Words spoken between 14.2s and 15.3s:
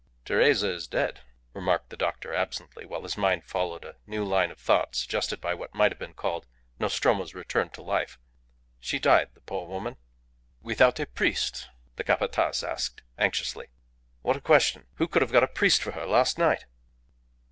"What a question! Who could